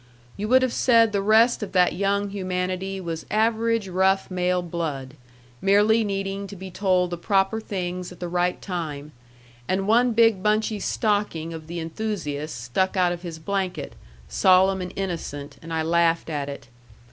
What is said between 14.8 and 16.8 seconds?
and innocent, and I laughed at it.